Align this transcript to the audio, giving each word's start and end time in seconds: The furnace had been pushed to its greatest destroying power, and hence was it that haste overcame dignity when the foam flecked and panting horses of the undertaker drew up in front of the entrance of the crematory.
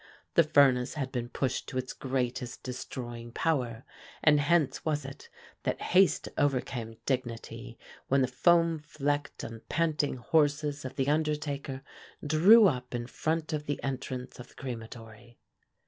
The 0.33 0.41
furnace 0.41 0.95
had 0.95 1.11
been 1.11 1.29
pushed 1.29 1.67
to 1.67 1.77
its 1.77 1.93
greatest 1.93 2.63
destroying 2.63 3.31
power, 3.33 3.83
and 4.23 4.39
hence 4.39 4.83
was 4.83 5.05
it 5.05 5.29
that 5.61 5.79
haste 5.79 6.27
overcame 6.39 6.97
dignity 7.05 7.77
when 8.07 8.23
the 8.23 8.27
foam 8.27 8.79
flecked 8.79 9.43
and 9.43 9.61
panting 9.69 10.17
horses 10.17 10.85
of 10.85 10.95
the 10.95 11.07
undertaker 11.07 11.83
drew 12.25 12.65
up 12.67 12.95
in 12.95 13.05
front 13.05 13.53
of 13.53 13.67
the 13.67 13.77
entrance 13.83 14.39
of 14.39 14.47
the 14.47 14.55
crematory. 14.55 15.37